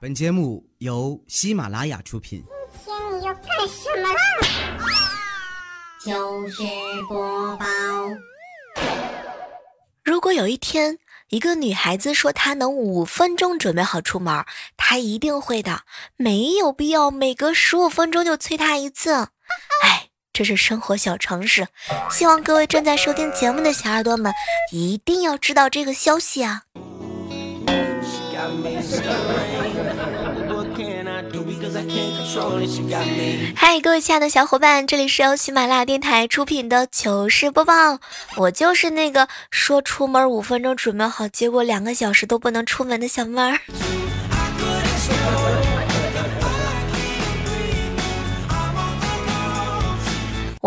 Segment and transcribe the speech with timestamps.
[0.00, 2.44] 本节目由喜马拉雅出品。
[2.84, 4.20] 今天你要干什么啦？
[6.00, 6.62] 就是
[7.08, 7.66] 播报。
[10.04, 11.00] 如果有一天，
[11.30, 14.44] 一个女孩子说她能五分钟准备好出门，
[14.76, 15.80] 她一定会的，
[16.14, 19.10] 没有必要每隔十五分钟就催她一次。
[19.82, 21.66] 哎，这是生活小常识，
[22.08, 24.32] 希望各位正在收听节目的小耳朵们
[24.70, 26.62] 一定要知道这个消息啊！
[33.54, 37.98] 嗨，各位亲爱的小伙伴，这里是由喜马拉雅电台出品的糗事播报。
[38.36, 43.58] 我就是那个说出门五分钟准备好，结果两个小时都不能出门的小妹儿。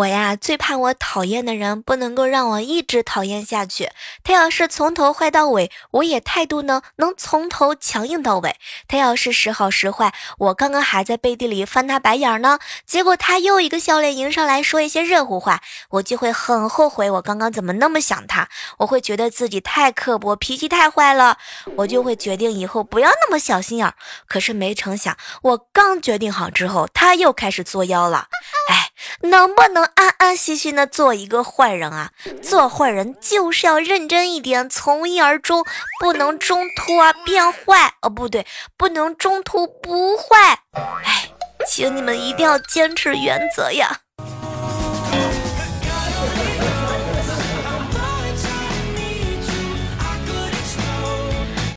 [0.02, 3.92] 我呀，最怕我讨厌的人不能够让我一直讨厌下去。
[4.24, 8.56] 他要是从头坏到尾，我也态度呢能从头强硬到尾。
[8.88, 18.50] 他要是时好时坏，我刚刚还在背地里翻他白眼呢，结果他又一个笑脸迎上来说一些热乎话，我就会很后悔我刚刚怎么那么想他。
[18.80, 21.38] 我会觉得自己太刻薄，脾气太坏了，
[21.76, 23.94] 我就会决定以后不要那么小心眼。
[24.28, 28.28] 可是没成想，我刚决定好之后，他又开始作妖了。
[28.70, 28.81] 哎，
[29.22, 29.82] 能不能？
[29.96, 32.12] 安安心心的做一个坏人啊！
[32.42, 35.66] 做坏人就是要认真一点，从一而终，
[36.00, 38.46] 不能中途啊变坏哦，不对，
[38.78, 40.60] 不能中途不坏。
[41.04, 41.30] 哎，
[41.68, 44.00] 请你们一定要坚持原则呀！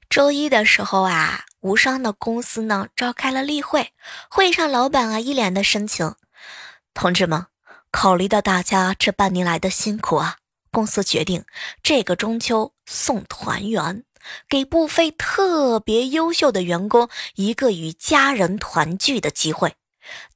[0.08, 3.90] 周一的时候啊，无伤的公司呢召开了例会，
[4.30, 6.14] 会上老板啊一脸的深情，
[6.94, 7.46] 同志们。
[7.90, 10.38] 考虑到大家这半年来的辛苦啊，
[10.72, 11.44] 公司决定
[11.80, 14.02] 这个中秋送团圆，
[14.48, 19.76] 给部分特别优秀的员工一个与家人团聚的机会。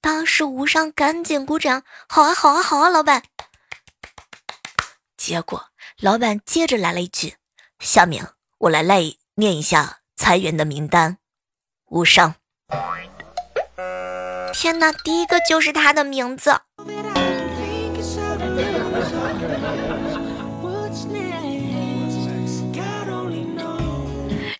[0.00, 3.24] 当时吴商赶紧鼓掌，好啊，好啊，好啊，老板。
[5.16, 7.34] 结果老板接着来了一句
[7.80, 8.24] ：“下面
[8.58, 9.02] 我来来
[9.34, 11.18] 念一下裁员的名单。”
[11.90, 12.36] 吴商，
[14.52, 16.60] 天哪，第一个就是他的名字。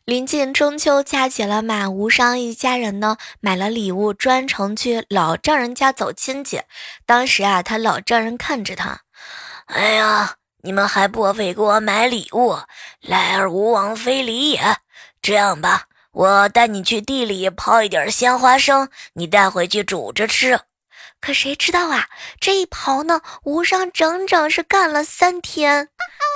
[0.05, 6.63] 临近中秋佳节了嘛，吴商一家人呢买了礼物，专程去老丈人家走亲戚。
[7.05, 9.01] 当时啊，他老丈人看着他，
[9.67, 12.57] 哎呀，你们还不会给我买礼物，
[13.03, 14.61] 来而无往非礼也。
[15.21, 15.88] 这样吧，
[16.19, 20.59] 我带你去地里刨一点鲜花生，你带回去煮着吃。
[21.21, 22.09] 可谁知道啊，
[22.41, 25.91] 这一刨呢，吴商整整是干了三天，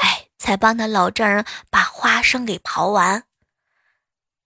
[0.04, 3.25] 哎，才帮他老丈人把花生给刨完。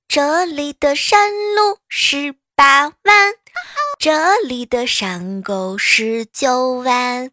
[0.09, 3.35] 这里的山路十八弯，
[3.99, 7.31] 这里的山沟十九弯，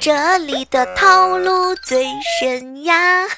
[0.00, 2.04] 这里的套路最
[2.40, 3.28] 深呀！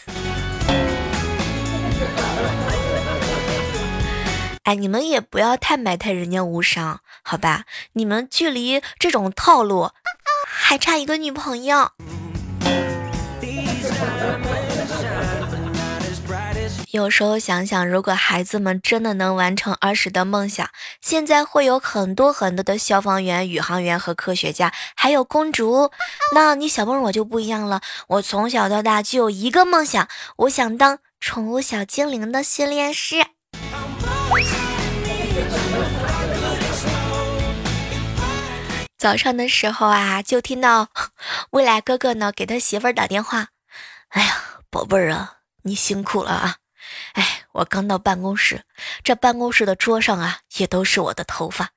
[4.67, 7.67] 哎，你们也不要太埋汰人家无伤，好吧？
[7.93, 9.91] 你们距离这种套路
[10.45, 11.93] 还差一个女朋友。
[16.91, 20.69] 有时候想想，如果孩子们真的能完成儿时的梦想，
[21.01, 25.93] 现在会有很多很多的消防员、宇航员和科学家，还有公主。
[26.35, 33.36] 那你小梦我就不一样了，我从小到大就有一个梦想，我想当宠物小精灵的训练师。
[38.97, 40.89] 早上的时候啊，就听到
[41.51, 43.49] 未来哥哥呢给他媳妇儿打电话，
[44.09, 46.57] 哎呀，宝贝儿啊，你辛苦了啊。
[47.13, 48.63] 哎，我刚到办公室，
[49.05, 51.71] 这办公室的桌上啊，也都是我的头发。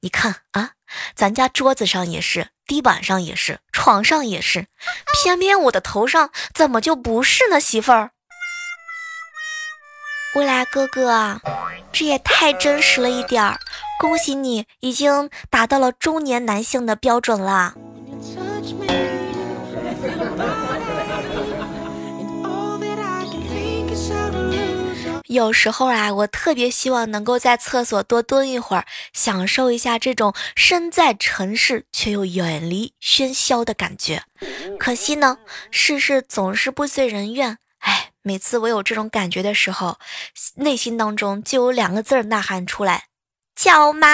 [0.00, 0.72] 你看啊，
[1.14, 4.66] 咱家桌子上也是，地板上也是，床上也是，
[5.14, 7.58] 偏偏我的头上怎么就不是呢？
[7.58, 8.12] 媳妇儿，
[10.34, 11.40] 未来哥哥，
[11.92, 13.58] 这也太真实了一点儿。
[13.98, 17.74] 恭喜你，已经达到了中年男性的标准了。
[25.26, 34.22] 有时候啊，我特别希望能够在厕所多蹲一会儿，享受一下这种身在城市却又远离喧嚣的感觉。
[34.78, 35.38] 可惜呢，
[35.70, 37.58] 世事总是不遂人愿。
[38.28, 39.96] 每次我有这种感觉的时候，
[40.56, 43.04] 内心当中就有两个字呐喊出来：
[43.56, 44.08] 脚麻。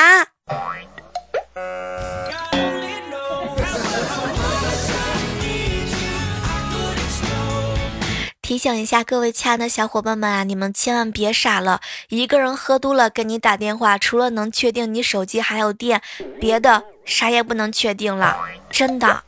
[8.40, 16.00] 提醒一下各位亲爱的小伙伴们啊，你们千万别傻了，一个人喝多了给你打电话，除了能确定你手机还有电，
[16.38, 18.36] 别的啥也不能确定了，
[18.70, 19.24] 真的。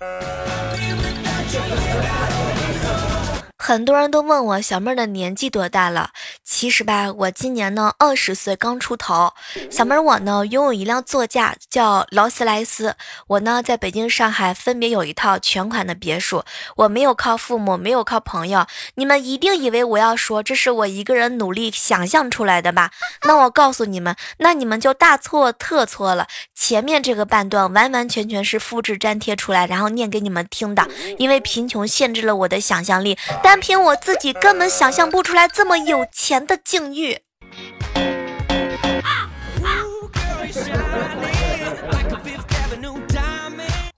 [3.67, 6.11] 很多人都问我小妹儿的年纪多大了，
[6.45, 9.33] 其实吧，我今年呢二十岁刚出头。
[9.73, 12.95] 小妹儿我呢拥有一辆座驾，叫劳斯莱斯。
[13.27, 16.45] 我呢在北京、上海分别有一套全款的别墅。
[16.77, 18.65] 我没有靠父母，没有靠朋友。
[18.95, 22.93] 你们一定以为我要说这是我一个人努力想象出来的吧？
[23.25, 26.29] 那我告诉你们，那你们就大错特错了。
[26.55, 30.87] 前面这个半段完完全全是复制粘贴出来，然后念给你们听的。
[31.19, 33.56] 因为贫穷限制了我的想象力，但。
[33.61, 37.26] 凭我自己根本想象不出来这么有钱的境遇。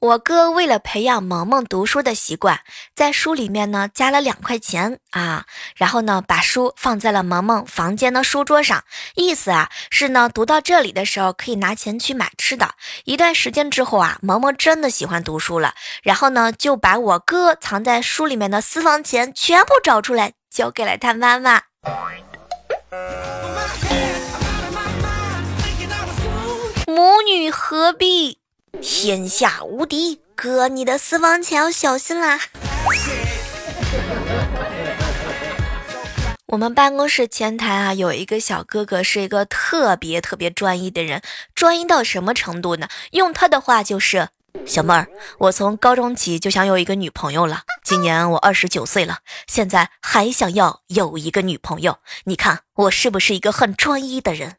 [0.08, 2.60] 我哥为了培养萌萌读书的习惯，
[2.94, 5.44] 在书里面呢加了两块钱啊，
[5.76, 8.84] 然后呢把书放在了萌萌房间的书桌上，
[9.16, 12.70] 意思啊是呢读到这里的时候可以拿钱去买吃的。
[13.05, 21.61] 一段时间之后啊，萌萌真的喜欢读书了，然后呢就把我哥藏在书里面的私房钱全部找出来，交给了他妈妈。
[26.87, 28.38] 母女何必？
[28.80, 32.40] 天下无敌，哥，你的私房钱要小心啦！
[36.46, 41.22] 我们办公室前台啊，有一个小哥哥，是一个特别特别专一的人，
[41.54, 42.88] 专一到什么程度呢？
[43.10, 44.28] 用他的话就是：
[44.64, 45.08] 小妹儿，
[45.38, 54.56] 我从高中起就想有一个女朋友了，今年我二十九岁了，现在还想要有一个女朋友，你看我是不是一个很专一的人？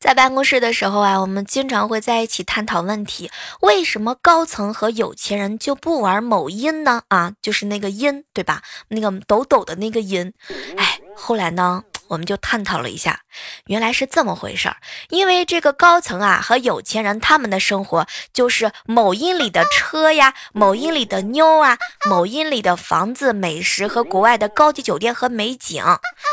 [0.00, 3.30] 在办公室的时候啊，我们经常会在一起探讨问题：
[3.60, 7.02] 为什么高层和有钱人就不玩某音呢？
[7.08, 8.62] 啊，就是那个音，对吧？
[8.88, 10.32] 那个抖抖的那个音。
[10.78, 13.20] 哎，后来呢，我们就探讨了一下，
[13.66, 14.76] 原来是这么回事儿。
[15.10, 21.76] 因为这个高层啊和有钱人他们的生活就是某音里的车呀，某音里的妞啊，
[22.08, 25.84] 某音里的房子、美食和国外的高级酒店和美景。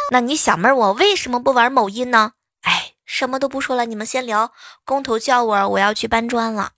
[0.09, 2.31] 那你小妹儿，我为什么不玩某音呢？
[3.07, 4.51] 什么都不说了，你们先聊。
[4.85, 6.73] 工头叫我，我要去搬砖了。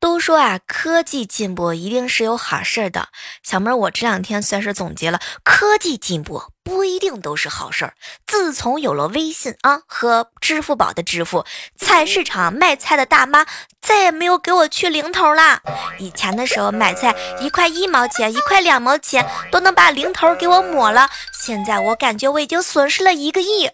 [0.00, 3.08] 都说啊，科技进步一定是有好事的。
[3.42, 7.94] 小妹，我这两天算是总结了，科技进步不一定都是好事儿。
[8.28, 11.44] 自从有了微信啊和支付宝的支付，
[11.76, 13.44] 菜市场卖菜的大妈
[13.82, 15.60] 再也没有给我去零头啦。
[15.98, 23.68] 以前的时候买菜一块一毛钱，一块两毛钱都能把零头给我抹了，现在我感觉我已经损失了一个亿。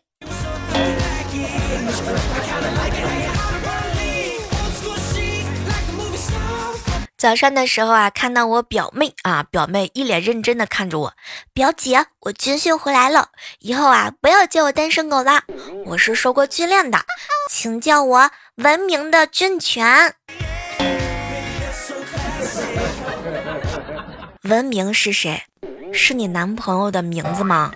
[7.19, 11.15] 早上的时候啊，看到我表妹啊，表妹一脸认真的看着我，
[11.55, 13.31] 表姐，我军训回来了，
[13.61, 15.43] 以后啊不要叫我单身狗了，
[15.87, 16.99] 我是受过训练的，
[17.51, 20.15] 请叫我文明的军犬。
[24.43, 25.43] 文明是谁？
[25.93, 27.73] 是你男朋友的名字吗？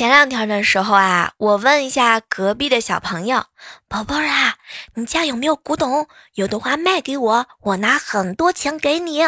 [0.00, 3.44] 前两天的时候啊，我问一下隔壁的小朋友，
[3.86, 4.54] 宝贝儿啊，
[4.94, 6.08] 你家有没有古董？
[6.32, 9.24] 有的话卖给我，我拿很多钱给你。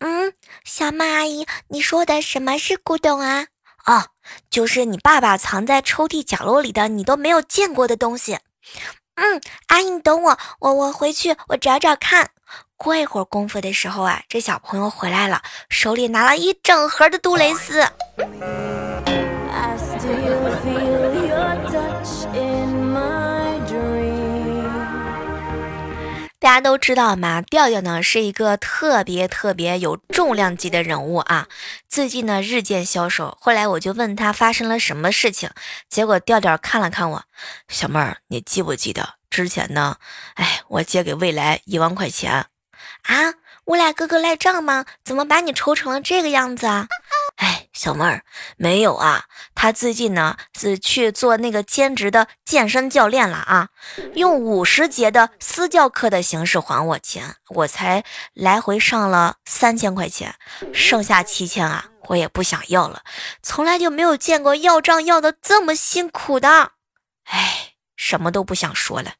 [0.00, 0.32] 嗯，
[0.64, 3.46] 小马阿姨，你说的什么是古董啊？
[3.86, 4.06] 哦，
[4.50, 8.40] 就是你爸爸藏在抽屉角落里的你都没有见过的东西。
[9.14, 12.30] 嗯，阿姨，你等我，我我回去我找找看。
[12.76, 17.86] 过一会儿功夫的时候啊，这小朋友回来了，手里拿了一整盒的杜蕾斯。
[26.40, 31.46] 大家都知道嘛，调调呢是一个特别特别有重量级的人物啊。
[31.88, 35.50] 最近呢日渐消瘦，后来我就问他发生了什么事情，
[35.88, 37.22] 结果调调看了看我，
[37.68, 39.98] 小妹儿，你记不记得之前呢？
[40.34, 43.34] 哎，我借给未来一万块钱啊。
[43.64, 44.84] 我俩哥哥赖账吗？
[45.04, 46.88] 怎么把你愁成了这个样子啊？
[47.72, 48.22] 小妹儿，
[48.56, 49.24] 没有啊，
[49.54, 53.68] 他最近呢是去做那个兼职的健身教练了啊，
[54.14, 60.34] 用五十节的私教课的形式还我钱，我才来回上了三千块钱，
[60.72, 63.02] 剩下七千啊，我也不想要了，
[63.42, 66.72] 从来就没有见过要账要的这么辛苦的，
[67.24, 69.14] 哎，什么都不想说了。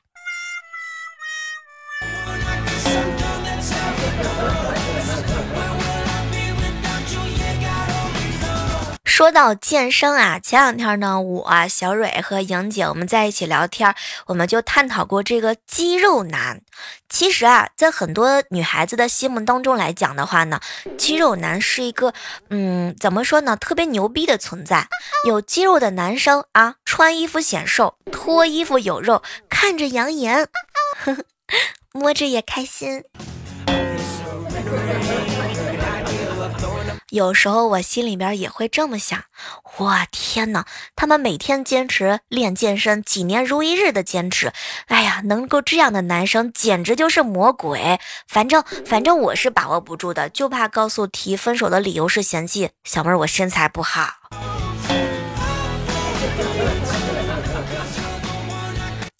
[9.12, 16.62] 说到健身啊，前两天呢，我小蕊和莹姐我们在一起聊天，我们就探讨过这个肌肉男。
[17.10, 20.58] 其实啊，在很多女孩子的心目当中来讲的话呢，
[20.96, 22.14] 肌肉男是一个，
[22.48, 24.88] 嗯，怎么说呢，特别牛逼的存在。
[25.26, 30.48] 有肌肉的男生啊，穿衣服显瘦，脱衣服有肉，看着养眼，
[31.92, 33.04] 摸着也开心。
[37.12, 39.24] 有时候我心里边也会这么想，
[39.76, 40.64] 我天哪，
[40.96, 44.50] 他们每天坚持练健身，几年如一日的坚持，
[44.86, 48.00] 哎呀，能够这样的男生简直就是魔鬼。
[48.26, 54.08] 反正反正我是把握不住的，就怕告诉提分手的理由是嫌弃小妹儿我身材不好。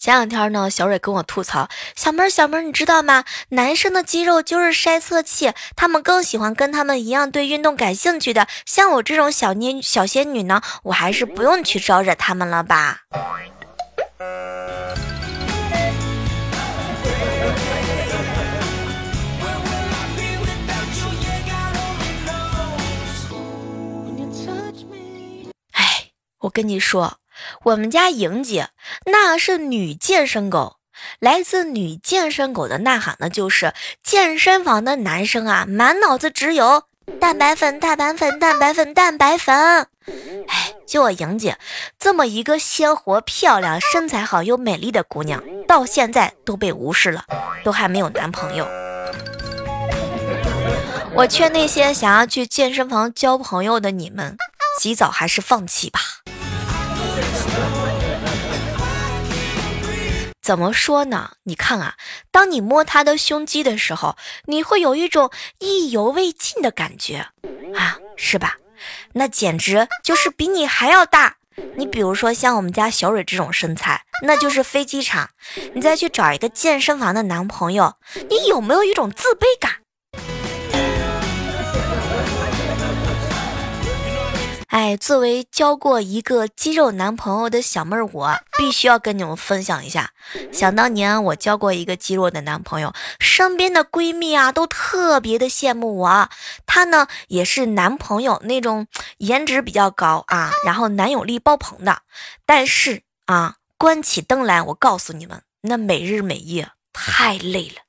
[0.03, 3.23] 前两天呢，小蕊跟我吐槽：“小妹儿，小妹儿，你知道吗？
[3.51, 8.45] 男生的肌肉就是筛测器，他们更喜欢跟他们一样对运动感兴趣的。
[8.65, 13.03] 像我这种小妮小仙女呢，我还是不用去招惹他们了吧。”
[25.71, 27.19] 哎，我跟你说。
[27.63, 28.69] 我们家莹姐
[29.05, 30.77] 那是女健身狗，
[31.19, 33.73] 来自女健身狗的呐喊呢，就是
[34.03, 36.83] 健身房的男生啊，满脑子只有
[37.19, 39.87] 蛋白粉、蛋白粉、蛋白粉、蛋白粉。
[40.47, 41.57] 哎，就我莹姐
[41.97, 47.23] 这么一个鲜活、漂亮、身材好又美丽的姑娘，到现在都被无视了，
[47.63, 48.67] 都还没有男朋友。
[51.15, 54.35] 我劝那些想要去健身房交朋友的你们，
[54.79, 55.99] 及早还是放弃吧。
[60.41, 61.31] 怎么说呢？
[61.43, 61.95] 你看啊，
[62.29, 67.27] 当你摸他的胸肌的时候，你会有一种意犹未尽的感觉
[67.75, 68.57] 啊，是吧？
[69.13, 71.37] 那简直就是比你还要大。
[71.77, 75.29] 你比如说像我们家小蕊这种身材，那就是飞机场。
[75.73, 77.95] 你再去找一个健身房的男朋友，
[78.29, 79.82] 你有没有一种自卑感？
[84.73, 90.09] 哎，作为交过一个肌肉男朋友的小妹儿，我必须要跟你们分享一下。
[90.51, 96.27] 想当年我交过一个肌肉的男朋友，身边的闺蜜啊都特别的羡慕我。
[96.65, 98.87] 他呢也是男朋友那种
[99.19, 102.01] 颜值比较高啊，然后男友力爆棚的。
[102.47, 107.83] 但是啊，关起灯来，我告诉你们，那每日每夜太累了。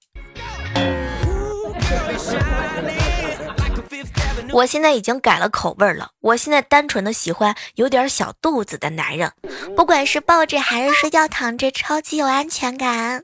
[4.53, 9.33] 我现在已经改了口味了，我现在单纯的喜欢有点小肚子的男人，
[9.77, 13.23] 不管是抱着还是睡觉躺着，超级有安全感。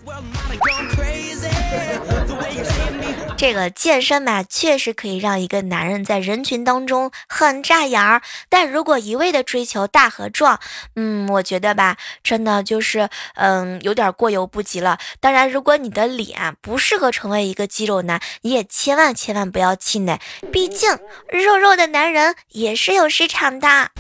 [3.41, 8.21] 这个健身嘛，确实可以让一个男人在人群当中很扎眼儿。
[8.51, 10.61] 但如果一味的追求大和壮，
[10.95, 14.99] 嗯，我觉得吧，真的就是嗯，有点过犹不及了。
[15.21, 20.21] 当然，如果你的脸不适合成为一个肌肉男，你也千万千万不要气馁，
[20.53, 20.91] 毕竟
[21.31, 23.91] 肉肉的男人也是有市场的。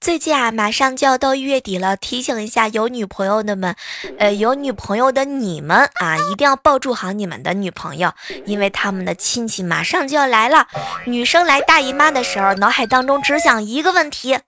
[0.00, 3.74] 最近啊，马上就要到月底了，提醒一下有女朋友的们，
[4.18, 8.12] 呃，有女朋友的你们啊，一定要抱住好你们的女朋友，
[8.46, 10.68] 因为他们的亲戚马上就要来了。
[11.04, 14.38] 女生来大姨妈的时候，脑海当中只想一个问题：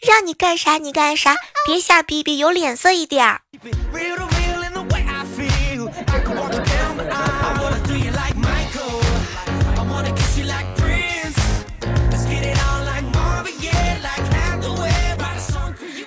[0.00, 3.40] 让你干啥你干啥，别瞎逼逼，有脸色一点儿。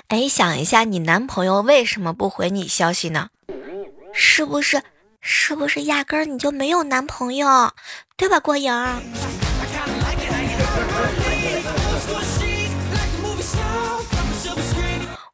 [0.09, 3.29] 哎，想一下，你男朋友为什么不回你消息呢？
[4.11, 4.81] 是不是，
[5.21, 7.71] 是不是压根儿你就没有男朋友，
[8.17, 8.73] 对吧，郭莹？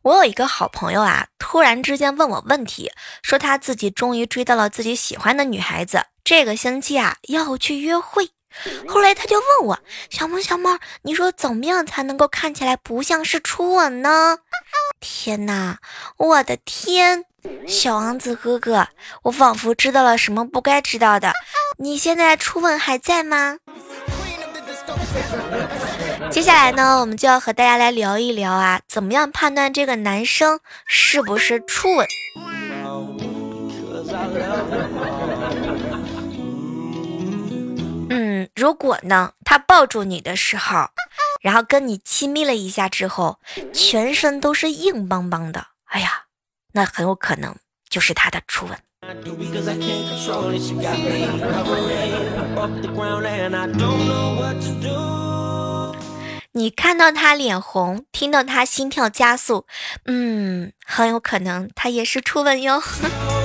[0.01, 2.91] 我有一个好朋友啊，突然之间问我问题，
[3.23, 8.31] 说他自己终于追到了自己喜欢的女孩子，这个星期啊要去约会。
[8.87, 14.37] 后来他就问我：“小猫小猫，你说怎么样才能够看起来不像是初吻呢？”
[14.99, 15.77] 天哪，
[16.17, 17.25] 我的天，
[17.67, 18.87] 小王子哥哥，
[19.23, 21.33] 我仿佛知道了什么不该知道的。
[21.77, 23.57] 你现在初吻还在吗？
[26.31, 32.07] 接下来呢，我们就要和大家来聊一聊啊，怎么样判断这个男生是不是初吻？
[38.55, 40.87] 如果呢，他抱住你的时候，
[41.41, 43.39] 然后跟你亲密了一下之后，
[43.73, 46.23] 全身都是硬邦邦的，哎呀，
[46.71, 47.53] 那很有可能
[47.89, 48.77] 就是他的初吻。
[56.53, 59.67] 你看到他脸红，听到他心跳加速，
[60.05, 62.81] 嗯，很有可能他也是初吻哟。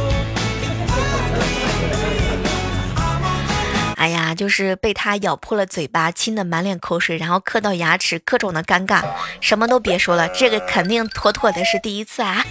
[4.00, 9.04] 哎呀，就是被他咬破了嘴巴，亲的满脸口水，然后磕到牙齿，各种的尴尬，
[9.42, 12.42] 什么都别说了，这个肯定妥妥的是第一次啊。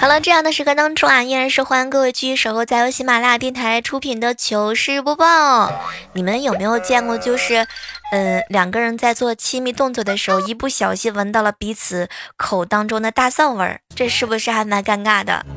[0.00, 5.70] 好了，这样的时刻当中啊，依然是欢迎各位继续守候在由喜马拉雅电台出品的糗事播报。
[6.14, 7.66] 你们有没有见过，就是，
[8.10, 15.44] 嗯，两个人在做亲密动作的时候，一不小心闻到了彼此口当中的大蒜味儿，这是不是还蛮尴尬的？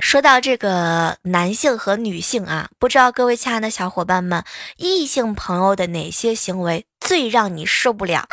[0.00, 4.44] 说到这个男性和女性啊，不知道各位亲爱的小伙伴们，
[4.76, 8.28] 异性朋友的哪些行为最让你受不了？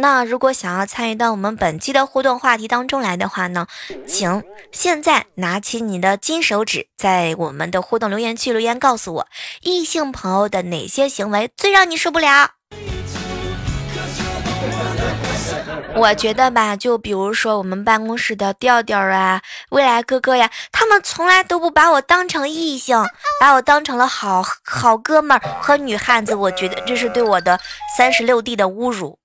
[0.00, 3.66] 那如果想要参与到我们本期的互动话题当中来的话呢，
[4.06, 9.26] 请现在拿起你的金手指，在我们的互动留言区留言告诉我，
[9.62, 12.50] 异性朋友的哪些行为最让你受不了？
[15.96, 23.04] 我觉得吧，就比如说我们办公室的调调啊、未来哥哥呀，他们从来都不把我当成异性，
[23.40, 27.58] 把我当成了好好哥们儿和女汉子，我觉得这是对我的
[27.96, 29.18] 三十六弟的侮辱。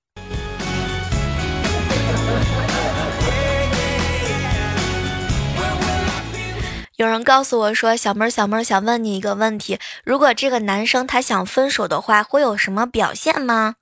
[7.04, 13.76] 有人告诉我说：“小妹儿，小妹儿，想问你一个问题：如果这个男生他想分手的话，会有什么表现吗？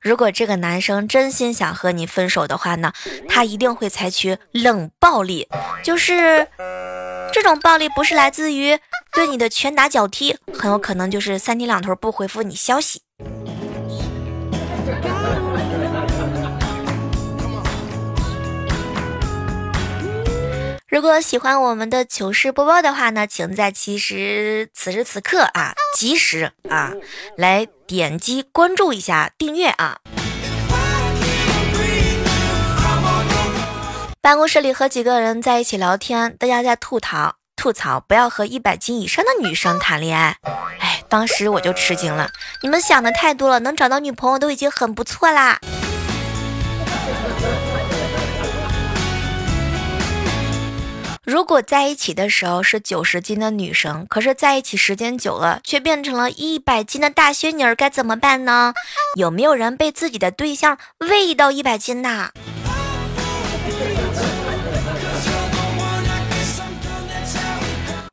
[0.00, 2.92] 如果这个男生真心想和你分手的话呢，
[3.28, 5.48] 他一定会采取冷暴力，
[5.82, 6.46] 就是
[7.32, 8.78] 这种暴力不是来自于
[9.12, 13.02] 对你的拳打脚踢，很有可能就是三天两头不回复你消息。”
[20.88, 26.94] 如果喜欢我们的糗事播报的话呢，请在其实此时此刻啊，及时啊，
[27.36, 29.98] 来点击关注一下订阅啊。
[34.22, 40.38] 办公室里和几个人在一起聊天，大家在吐槽吐槽，不要和一百斤以上的女生谈恋爱。
[40.80, 42.30] 哎，当时我就吃惊了，
[42.62, 45.60] 你们想的太多了，能找到女朋友都已经很不错啦。
[51.28, 58.72] 如果在一起的时候是九十斤的女生，可是在一起时间久了，却变成了一百斤的大仙女儿，该怎么办呢？
[59.14, 62.30] 有没有人被自己的对象喂到一百斤呐？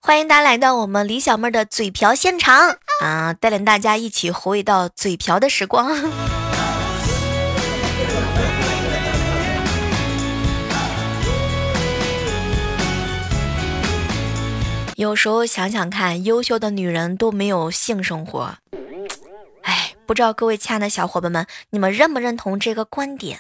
[0.01, 5.89] 欢迎大家来到我们李小妹的嘴瓢现场啊，带领大家一起回味到嘴瓢的时光。
[14.95, 18.55] 有时候想想看，优秀的女人都没有性生活，
[19.63, 23.39] 哎，不知道各位亲爱的小伙伴们，你们认不认同这个观点？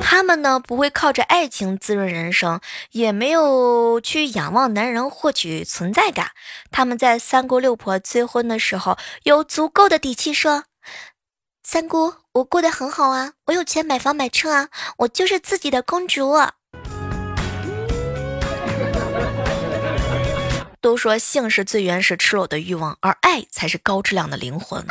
[0.00, 2.60] 他们呢，不会靠着爱情滋润人生，
[2.92, 6.28] 也没有去仰望男人获取存在感。
[6.70, 10.62] 他们在三姑六婆催婚的时候，有足够的底气说。
[11.64, 16.30] 三姑，我过得很好啊，我有钱买房买车啊，我就是自己的公主。
[20.80, 24.84] 都说性是最原始赤裸的欲望，而爱才是高质量的灵魂。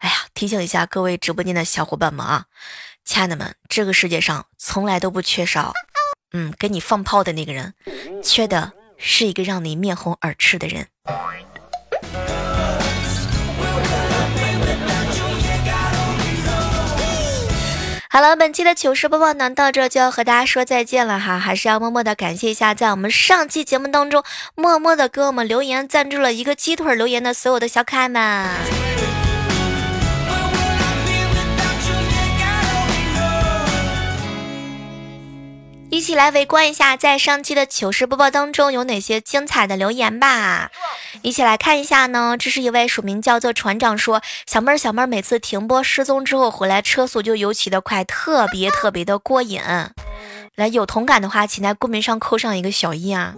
[0.00, 2.46] 哎呀，提醒一下各位直播间的小伙伴们啊，
[3.04, 5.72] 亲爱的们，这个世界上从来都不缺少，
[6.32, 7.72] 嗯，给你放炮的那个人，
[8.20, 10.88] 缺的是一个让你面红耳赤的人。
[18.12, 24.24] 好了，本期的糗事播报呢，到这就要和大家说再见了哈，还是要默默的感谢一下，在我们上期节目当中
[24.56, 28.48] 默默的给我们留言赞助了一个鸡腿留言的所有的小可爱们。
[36.00, 40.70] 一起来围观一下，在上期的糗事播报当中有哪些精彩的留言吧！
[41.20, 42.36] 一起来看一下呢。
[42.38, 49.60] 这是一位署名叫做船长说：“小妹儿，小妹儿，每次停播失踪之后回来，车速就尤其的快，特别特别的过瘾。”
[50.56, 53.34] 来，有同感的话，请在公屏上扣上一个小一啊。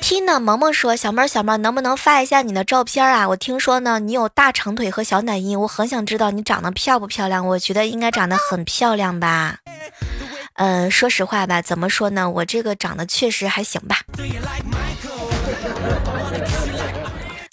[0.00, 3.28] Tina 萌萌说：“小妹儿，小妹儿，能不能发一下你的照片啊？
[3.28, 7.46] 我听说呢，你有大长腿和小奶音，我很想知道你长得漂不漂亮。
[7.46, 9.58] 我觉得应该长得很漂亮吧。”
[10.54, 12.28] 嗯，说实话吧，怎么说呢？
[12.28, 13.98] 我这个长得确实还行吧。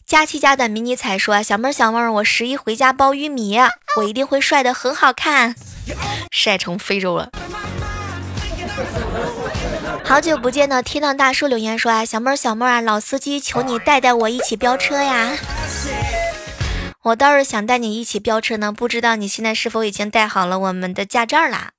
[0.05, 3.59] 佳期家的迷你彩说：“小妹儿，小妹儿，我十一回家包玉米，
[3.97, 5.53] 我一定会帅的很好看，
[6.31, 7.29] 晒成非洲了。”
[10.07, 15.37] 好久不见的天堂大叔留言说：“啊，小妹儿，小妹儿啊，老司机，求你带带我一起飙车呀！
[17.03, 21.71] 我倒是想带你一起飙车呢，不知道你现在是否已经带好了我们的驾照啦？”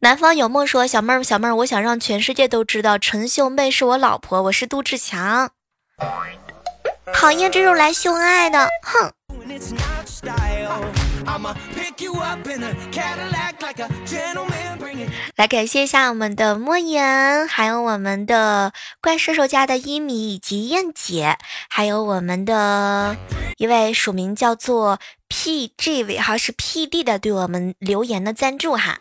[0.00, 5.50] 南方有梦说：“小妹儿，小妹儿，我想让全世界都知道陈秀妹是我老婆，我是杜志强。”
[7.12, 9.12] 讨厌这种来秀恩爱的，哼！
[15.36, 21.36] 来感谢一下我们的莫言，还有我们的怪射手家的一米以及燕姐，
[21.68, 23.16] 还有我们的
[23.56, 28.98] 一位署名叫做 PG 尾号是 PD 的对我们留言的赞助哈。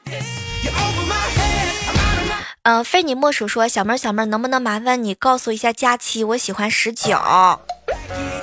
[2.64, 7.18] 嗯，非你莫属说小妹儿小妹儿，能不能麻烦你告诉一下佳期，我喜欢十九。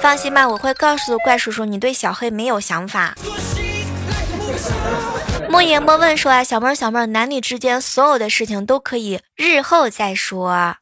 [0.00, 3.14] 放心吧，我会告诉怪叔叔，你对小黑没有想法。
[5.48, 10.76] 莫言莫问说啊，小妹儿小妹儿，男女之间所有的事情都可以日后再说。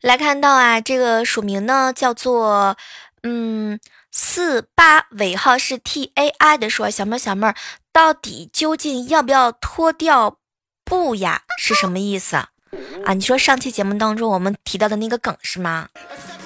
[0.00, 2.76] 来看到啊，这个署名呢叫做
[3.22, 3.78] 嗯
[4.10, 7.54] 四八尾号是 T A I 的说，小妹儿小妹儿，
[7.92, 10.36] 到底究竟要不要脱掉
[10.84, 11.42] 布呀？
[11.58, 12.36] 是什么意思？
[13.04, 15.88] 啊，你说上期节目当中我们提到的那个梗是吗？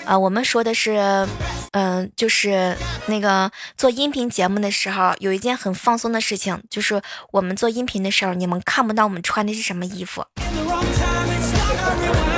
[0.05, 1.27] 啊，我们说的是，
[1.71, 10.25] 嗯，就是那个做音频节目的时候，有一件很放松的事情，就是我们做音频的时候，你们看不到我们穿的是什么衣服，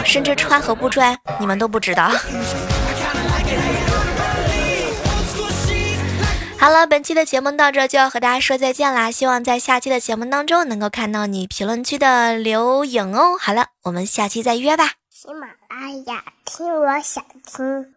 [0.05, 2.11] 甚至穿和不穿，你们都不知道。
[6.61, 9.11] 好了，本期的节目到这就要和大家说再见啦！
[9.11, 13.39] 希望在下期的节目当中能够看到你评论区的留影哦。
[13.41, 14.93] 好了，我们下期再约吧。
[15.09, 17.95] 喜马拉雅，听我想听。